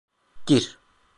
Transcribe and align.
Gir. 0.45 0.79